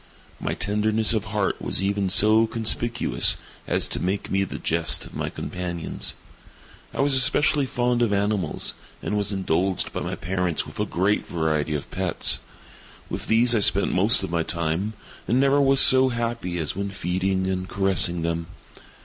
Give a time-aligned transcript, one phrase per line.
[0.39, 5.13] My tenderness of heart was even so conspicuous as to make me the jest of
[5.15, 6.15] my companions.
[6.91, 11.27] I was especially fond of animals, and was indulged by my parents with a great
[11.27, 12.39] variety of pets.
[13.11, 14.93] With these I spent most of my time,
[15.27, 18.47] and never was so happy as when feeding and caressing them.